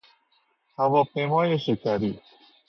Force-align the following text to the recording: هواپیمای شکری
هواپیمای 0.77 1.59
شکری 1.59 2.19